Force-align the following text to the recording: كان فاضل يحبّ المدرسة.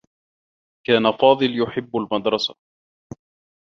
كان 0.87 1.11
فاضل 1.11 1.59
يحبّ 1.61 1.97
المدرسة. 1.97 2.55